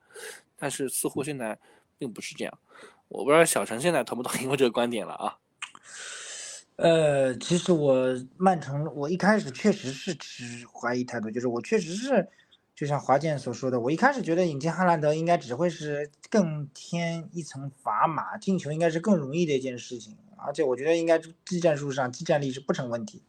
[0.57, 1.59] 但是似乎现在
[1.99, 2.59] 并不是这样，
[3.07, 5.37] 我不知道小陈现在同不同意我这个观点了啊。
[6.77, 12.27] 呃，其实我曼城，我一开始确实是持怀疑态度，就是我确实是，
[12.75, 23.23] 就像华健所说的，我一开始觉得引进哈兰德应该只会是更添一层砝码，进球应该是更容易的一件事情，而且我觉得应该技战术上技战力是不成问题。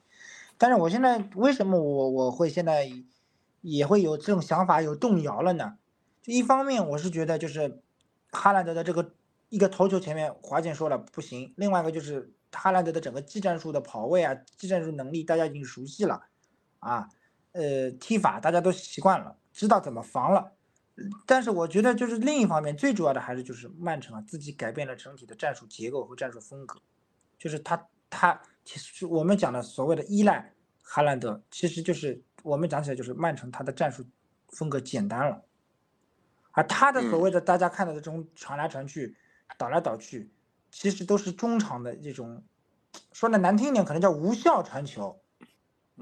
[0.58, 2.90] 但是我现在为什么我我会现在
[3.60, 5.76] 也会有这种想法有动摇了呢？
[6.20, 7.80] 就一方面我是觉得就是
[8.32, 9.12] 哈兰德的这个
[9.56, 12.32] 一个头球前面华健说了不行，另外一个就是。
[12.52, 16.22] 哈兰德的整个技战术的跑位啊，技战术能力大家已经熟悉了，
[16.78, 17.06] 啊，
[17.52, 20.52] 呃，踢法大家都习惯了，知道怎么防了。
[21.26, 26.80] 但是我觉得就是另一方面，最主要的还是就是曼城啊自己改变了整体的战术结构和战术风格，
[27.36, 34.02] 就是他他其实我们讲的所谓的依赖哈兰德，其实就是我们讲起来就是曼城他的战术
[34.48, 35.44] 风格简单了，
[36.52, 39.14] 而他的所谓的大家看到的这种传来传去、
[39.56, 40.32] 倒来倒去。
[40.70, 42.44] 其实都是中场的这种，
[43.12, 45.22] 说的难听一点，可能叫无效传球，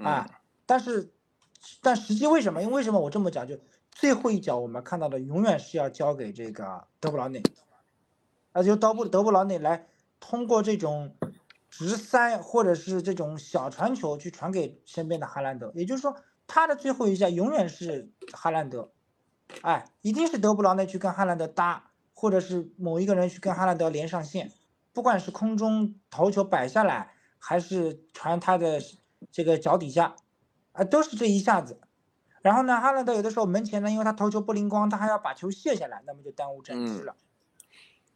[0.02, 0.28] 啊，
[0.66, 1.12] 但是，
[1.80, 2.60] 但实际为什么？
[2.60, 3.46] 因为为什么我这么讲？
[3.46, 3.56] 就
[3.92, 7.40] 最后一脚我们看到的，永远是要交给这个德布劳内，
[8.50, 9.86] 啊，就德布德布劳内来
[10.18, 11.14] 通过这种
[11.70, 16.16] 直塞或者是这种小传球去传给身边的哈兰德，也就是说，
[16.48, 18.90] 他的最后一下永远是哈兰德，
[19.62, 24.50] 哎，一定是德布劳内去跟哈兰德搭，或者是某一个人去跟哈兰德连上线。
[24.94, 28.81] 不管是空中头球摆下来，还是传他的
[29.33, 30.14] 这个脚底下，
[30.70, 31.81] 啊，都是这一下子。
[32.42, 37.16] 然后呢，哈兰德有的时候门前呢，因为他头球不灵光，他还要把球卸下来，那么就耽误阵势了。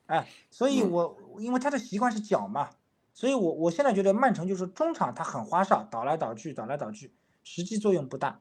[0.06, 2.70] 哎，所以我因为他的习惯是脚嘛，
[3.12, 8.40] 所以我我现在觉得曼城就是中场他很花哨，倒来倒去，倒来倒去，实际作用不大，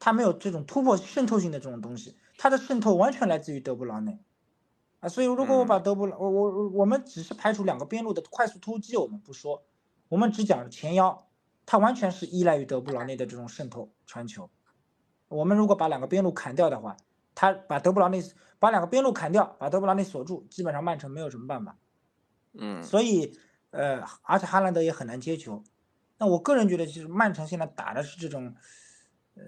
[0.00, 4.18] 他没有这种突破渗透性的这种东西，他的渗透完全来自于德布劳内。
[5.00, 9.62] 啊，所以如果我把德布劳，我我我们只是排除两个边路的快速突击，我们不说，
[10.08, 11.28] 我们只讲前腰，
[11.64, 14.50] 他完全是依赖于德布劳内的这种渗透传球。
[15.28, 16.96] 我们如果把两个边路砍掉的话，
[17.34, 18.20] 他把德布劳内
[18.58, 21.76] 把两个边路砍掉，把德布劳内锁住，基本上曼城没有什么办法。
[22.54, 23.38] 嗯，所以
[23.70, 25.62] 呃，而且哈兰德也很难接球。
[26.16, 28.52] 那我个人觉得，其实曼城现在打的是这种，
[29.36, 29.42] 呃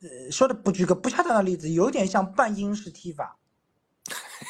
[0.00, 3.36] 呃，说的不举个不恰当的例子，有点像半英式踢法。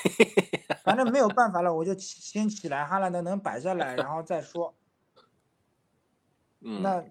[0.85, 4.75] 反正没有办法了，我就先起来，哈兰德能摆下来，然后再说。
[6.83, 7.05] 那，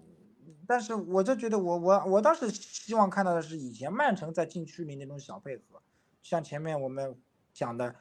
[0.66, 5.82] 但是我就觉得，我我我倒是希望看到的是以前曼城在禁区里那种小配合，
[6.22, 7.16] 像前面我们
[7.52, 7.94] 讲的，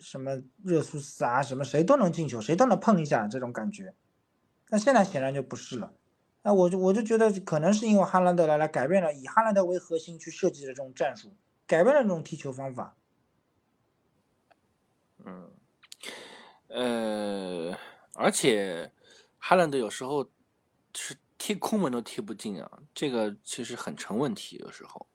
[0.00, 3.94] 什么热苏斯啊，什么谁都能进球，谁都能碰一下这种感觉。
[4.68, 5.92] 那现在显然就不是了。
[6.42, 12.96] 那我就我就觉得，可能是因为哈兰德来了，改变了以哈兰德为核心去设计的这种战术，改变了这种踢球方法。
[15.24, 15.50] 嗯，
[16.68, 17.78] 呃，
[18.14, 18.92] 而且
[19.38, 20.28] 哈兰德有时候
[20.94, 24.56] 是踢空门都踢不进啊，这个其实很成问题。
[24.58, 25.06] 有时候，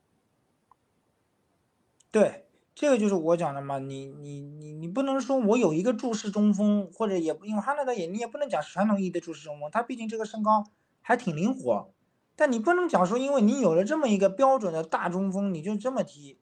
[2.10, 10.64] 对，这个就是我讲的嘛，你你你你不能说我有一个注视中锋，或者也因为哈兰德也你也不能讲传统意义的注视中锋，他毕竟这个身高
[11.00, 11.92] 还挺灵活，
[12.36, 16.38] 但你不能讲说因为你有了这么一个标准的大中锋，你就这么踢。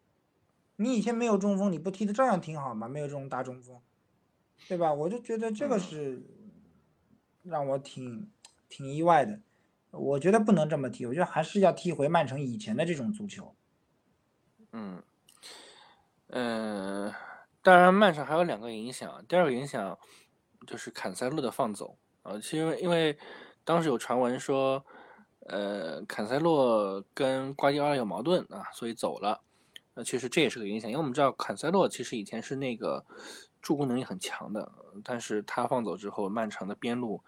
[0.77, 2.87] 你以前没有中锋，你不踢的照样挺好嘛？
[2.87, 3.81] 没有这种大中锋，
[4.69, 4.93] 对吧？
[4.93, 6.23] 我就觉得这个是
[7.43, 8.31] 让我挺
[8.69, 9.41] 挺意外的。
[9.91, 13.55] 我觉得不能这么踢，我觉得还是要踢回曼城以前的这种足球。
[14.73, 15.03] 嗯，
[16.27, 17.15] 呃，
[17.63, 19.99] 当然曼城还有两个影响，第二个影响
[20.67, 22.35] 就是坎塞洛的放走啊。
[22.35, 23.17] 其实因为
[23.65, 24.85] 当时有传闻说，
[25.47, 29.41] 呃，坎塞洛跟瓜迪奥拉有矛盾啊，所以走了。
[29.99, 33.03] 那其实这也是个影响，因为我们知道坎塞洛其实以前是那个
[33.63, 34.71] 助攻能力很强的，
[35.03, 37.23] 但是他放走之后，曼城的边路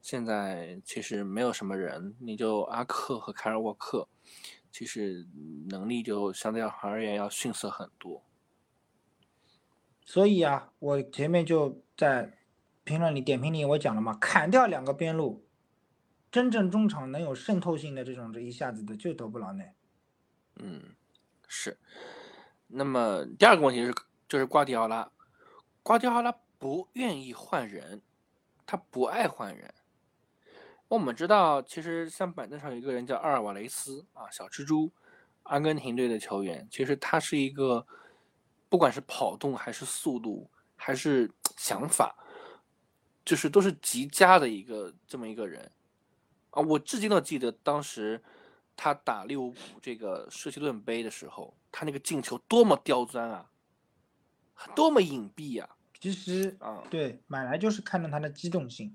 [0.00, 4.08] 现在其实没有什么人，你就阿克和凯尔沃克，
[4.72, 5.26] 其实
[5.68, 8.22] 能力就相对而言要逊色很多。
[10.06, 12.38] 所以啊，我前面就在
[12.84, 15.44] 评论里点评里我讲了嘛，砍掉两个边路，
[16.30, 19.74] 真正中场能有渗透性的这种这一下子的就德布劳内。
[20.60, 20.82] 嗯。
[21.46, 21.78] 是，
[22.66, 23.94] 那么第二个问题是，
[24.28, 25.10] 就是瓜迪奥拉，
[25.82, 28.02] 瓜迪奥拉不愿意换人，
[28.66, 29.72] 他不爱换人。
[30.88, 34.92] 我们知道，其实像板凳上有一个人叫阿尔瓦雷斯啊，小蜘蛛
[35.44, 37.86] 阿根廷队的球员，其实他是一个，
[38.68, 42.16] 不管是跑动还是速度还是想法，
[43.24, 45.70] 就是都是极佳的一个这么一个人
[46.50, 46.62] 啊！
[46.62, 48.22] 我至今都记得当时
[48.76, 53.50] 他打利物浦这个舍弃顿杯的时候，他那个进球多么刁钻啊，
[54.74, 55.76] 多么隐蔽啊！
[55.98, 58.94] 其实啊，对，买来就是看中他的机动性，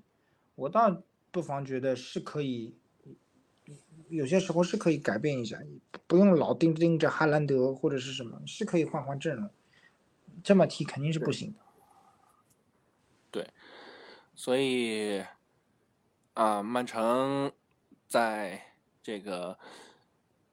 [0.54, 2.76] 我倒不妨觉得是可以。
[4.08, 5.58] 有些时候是可以改变一下，
[6.06, 9.48] 不用老盯盯着哈兰德或者是什么，是可以换换阵容。
[10.44, 11.58] 这么踢肯定是不行的。
[13.30, 13.48] 对，
[14.34, 15.24] 所以
[16.34, 17.50] 啊，曼城
[18.06, 18.71] 在
[19.02, 19.58] 这个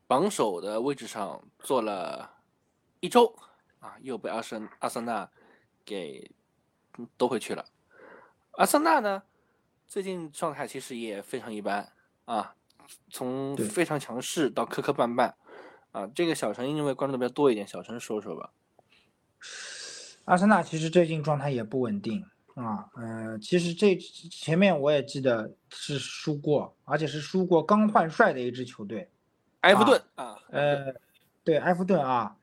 [0.07, 2.37] 榜首的位置上坐了
[2.99, 3.35] 一周
[3.79, 5.29] 啊，又被阿森阿森纳
[5.85, 6.31] 给
[7.15, 7.65] 夺回去了。
[8.51, 9.23] 阿森纳呢，
[9.87, 11.93] 最近状态其实也非常一般
[12.25, 12.55] 啊。
[13.11, 15.35] 从非常强势到磕磕绊绊，
[15.91, 18.51] 啊，这个小陈因为关注的比较多一点，小陈说说吧。
[20.25, 22.25] 阿森纳其实最近状态也不稳定
[22.59, 29.09] 啊，嗯，其实这前面我也记得是输过，而且是输过刚换帅的一支球队，
[29.61, 30.93] 埃弗顿啊，呃，
[31.43, 32.35] 对，埃弗顿啊，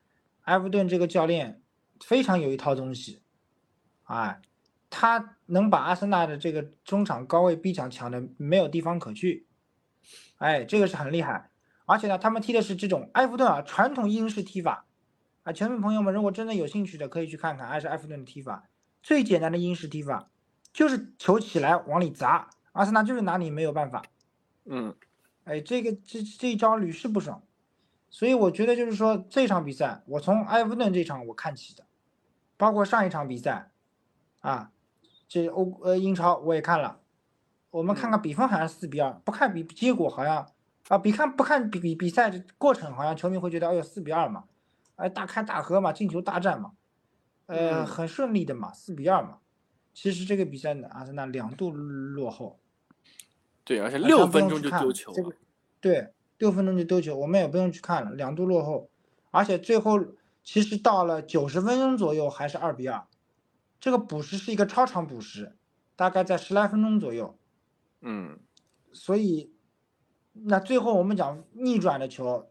[0.43, 1.61] 埃弗顿这个教练
[1.99, 3.21] 非常有一套东西，
[4.05, 4.41] 哎，
[4.89, 9.45] 他能把阿森纳的这个中场高位逼抢抢的没有地方可去。
[10.37, 11.51] 哎，这个是很厉害，
[11.85, 14.85] 而且呢，他们踢的是这种埃弗顿啊传统英式踢法，
[15.43, 18.63] 啊，球迷朋友们如果真的有兴趣的，可以去看看，还是埃弗顿的踢法，
[19.07, 20.27] 最简单的英式踢法，
[20.73, 24.03] 就是球起来往里砸，阿森纳就是拿你没有办法，
[24.65, 24.93] 嗯，
[25.45, 27.41] 哎，这个这这一招屡试不爽，
[28.09, 31.85] 所以我觉得就是说这场比赛，我从埃弗顿这场我看起的，
[32.57, 33.71] 包括上一场比赛，
[34.41, 34.73] 啊，
[35.29, 36.99] 这欧呃英超我也看了。
[37.69, 40.45] 我们看看比分好像四比二，不看比结果好像
[40.89, 44.43] 啊，比看不看比比比赛的过程，好像球迷会觉得，哎呦四比二嘛，
[44.97, 46.73] 哎大开大合嘛，进球大战嘛，
[47.47, 49.39] 呃很顺利的嘛，四比二嘛。
[49.93, 52.59] 其实这个比赛呢，阿森纳两度落后，
[53.63, 55.11] 对，而且六分钟就丢球，
[55.81, 58.91] 对，六分钟就丢球，我们也不用去看了，两度落后，
[59.31, 59.99] 而且最后
[60.43, 63.07] 其实到了九十分钟左右还是二比二，
[63.79, 65.57] 这个补时是一个超长补时，
[65.95, 67.35] 大概在十来分钟左右。
[68.01, 68.39] 嗯，
[68.93, 69.51] 所以，
[70.33, 72.47] 那最后我们讲逆转的球，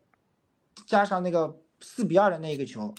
[0.84, 2.92] 加上那个四比二的那个球，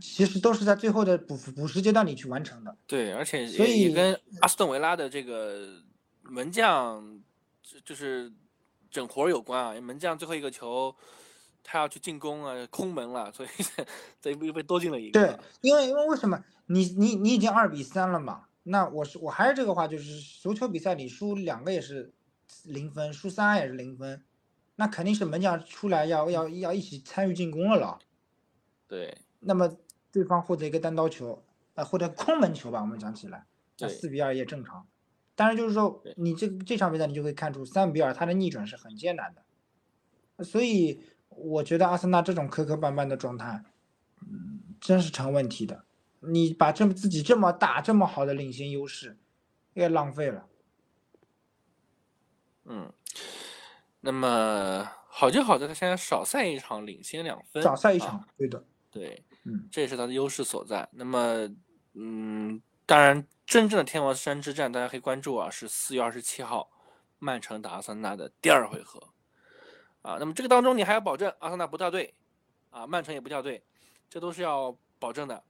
[0.00, 2.76] 其实都是在最后的补补时阶段里去完成的。
[2.86, 5.68] 对，而且所以跟阿斯顿维拉的这个
[6.22, 7.20] 门将
[7.84, 8.32] 就是
[8.90, 9.80] 整活有关啊。
[9.80, 10.94] 门将最后一个球，
[11.62, 13.48] 他要去进攻啊，空门了，所以
[14.20, 15.20] 这又被多进了一个。
[15.20, 16.42] 对，因为因为为什么？
[16.66, 18.44] 你你你已经二比三了嘛？
[18.62, 22.12] 那我是我还是这个话，就是足球比赛里输两个也是
[22.64, 24.24] 零分，输三也是零分，
[24.76, 27.98] 那肯定是门将出来要要要一起参与进攻了了。
[28.86, 29.18] 对。
[29.44, 29.76] 那么
[30.10, 33.44] 对方获得一个单刀球，呃，或者空门球吧，我们讲起来，
[33.78, 34.86] 那四比二也正常。
[35.34, 40.44] 但是就是说，你这这场比赛你就会看出三比二他的逆转是很艰难的。
[40.44, 43.64] 所以我觉得阿森纳这种磕磕绊绊的状态，
[44.20, 45.84] 嗯，真是成问题的。
[46.20, 49.18] 你把这么自己这么大这么好的领先优势，
[49.74, 50.46] 也浪费了。
[52.64, 52.92] 嗯，
[54.00, 57.60] 那么好就好在他现在少赛一场，领先两分。
[57.62, 60.88] 少赛一场，对的，对，嗯，这也是它的优势所在。
[60.92, 61.48] 那么，
[61.94, 66.70] 嗯，当然，真正的天王山之战，大家可以关注啊，是四月二十七号，
[67.18, 69.00] 曼城打阿森纳的第二回合。
[70.02, 72.14] 啊，那么这个当中你还要保证阿森纳不掉队，
[72.70, 73.64] 啊，曼城也不掉队，
[74.08, 75.42] 这都是要保证的。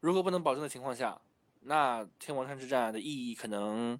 [0.00, 1.20] 如果不能保证的情况下，
[1.60, 3.96] 那天王山之战的意义可能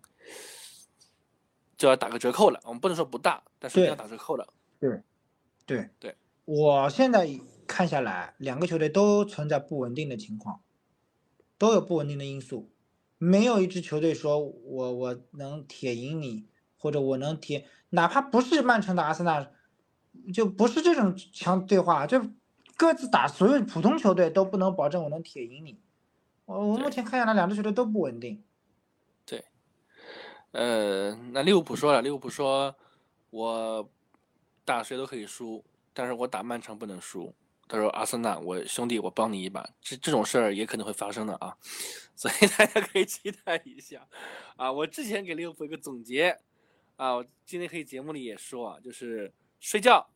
[1.76, 2.60] 就要打个折扣了。
[2.64, 4.46] 我们不能说不大，但是要打折扣了。
[4.80, 5.00] 对，
[5.64, 6.16] 对，对。
[6.44, 7.24] 我现在
[7.72, 10.60] 看下来，两个球队都存在不稳定的情况，
[11.56, 12.70] 都有不稳定的因素。
[13.16, 16.44] 没有一支球队说我我能铁赢你，
[16.76, 19.50] 或者我能铁，哪怕不是曼城的阿森纳，
[20.34, 22.22] 就不是这种强对话，就
[22.76, 25.80] 各自打，所有普通球队都不能保证我能铁赢你。
[26.44, 28.44] 我我目前看下来，两支球队都不稳定。
[29.24, 29.42] 对，
[30.50, 32.76] 呃，那利物浦说了，利物浦说，
[33.30, 33.88] 我
[34.62, 35.64] 打谁都可以输，
[35.94, 37.34] 但是我打曼城不能输。
[37.72, 39.66] 他说：“阿森纳，我兄弟，我帮你一把。
[39.80, 41.56] 这这种事儿也可能会发生的啊，
[42.14, 44.06] 所以大家可以期待一下。
[44.56, 46.38] 啊，我之前给利物浦一个总结，
[46.96, 50.06] 啊，我今天可以节目里也说啊，就是睡觉、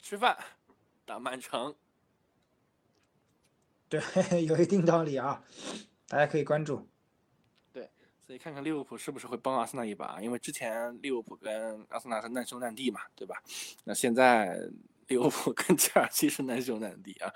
[0.00, 0.36] 吃饭、
[1.04, 1.76] 打曼城。”
[3.88, 4.00] 对，
[4.44, 5.44] 有一定道理啊，
[6.08, 6.88] 大家可以关注。
[7.72, 7.88] 对，
[8.20, 13.40] 所以看看利物浦是不是会帮阿森纳一把，因为之前利物浦跟阿森纳是难兄难弟嘛，对吧？
[13.84, 14.58] 那现在
[15.08, 17.32] 利物浦跟切尔西是难兄难弟啊，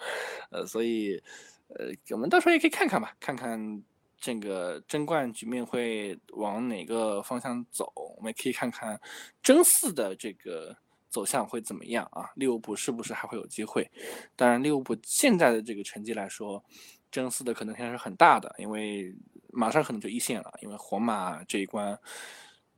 [0.50, 1.22] 呃，所以
[1.68, 3.82] 呃，我们到时候也可以看看吧，看看
[4.18, 9.00] 这个争冠局面会往哪个方向走，我们也可以看看
[9.42, 10.76] 争四的这个
[11.08, 13.90] 走向会怎么样啊，利物浦是不是还会有机会？
[14.36, 16.62] 当然，利物浦现在的这个成绩来说，
[17.10, 19.14] 争四的可能性是很大的，因为
[19.52, 21.98] 马上可能就一线了，因为皇马这一关。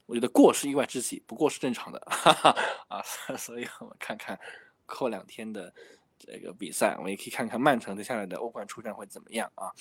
[0.07, 2.55] 我觉得过是意外之喜，不过是正常的，哈哈
[2.89, 3.03] 啊，
[3.39, 4.39] 所以我们看看
[4.95, 5.73] 后两天的
[6.19, 9.73] 这个比赛，我们也可以看看曼城接下来的欧冠出战会怎么样啊。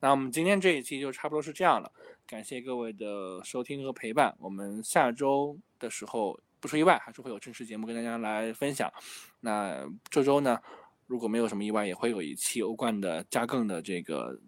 [0.00, 1.92] 那我们今天这一期就差不多是这样了，
[2.26, 4.34] 感谢各位的收听和陪伴。
[4.38, 8.92] 我们下周的时候不出意外，还是会有正式节目跟大家来分享。
[9.40, 10.60] 那这周呢，
[11.06, 14.40] 如果没有什么意外，也会有一期欧冠的加更的这个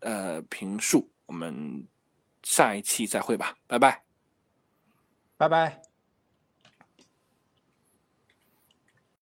[0.00, 1.10] 呃评述。
[1.26, 1.86] 我们
[2.42, 4.04] 下一期再会吧，拜拜。
[5.36, 5.85] 拜拜。